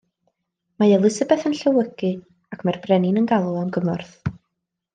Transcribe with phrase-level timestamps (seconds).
[0.83, 2.11] Mae Elisabeth yn llewygu
[2.57, 4.19] ac mae'r brenin yn galw am gymorth.